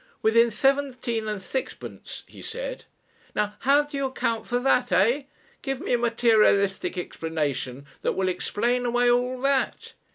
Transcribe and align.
"Within 0.23 0.49
seventeen 0.49 1.27
and 1.27 1.43
sixpence," 1.43 2.23
he 2.25 2.41
said. 2.41 2.85
"Now 3.35 3.53
how 3.59 3.83
do 3.83 3.97
you 3.97 4.07
account 4.07 4.47
for 4.47 4.57
that, 4.57 4.91
eh? 4.91 5.25
Give 5.61 5.79
me 5.79 5.93
a 5.93 5.97
materialistic 5.99 6.97
explanation 6.97 7.85
that 8.01 8.13
will 8.13 8.27
explain 8.27 8.83
away 8.87 9.11
all 9.11 9.39
that. 9.41 9.93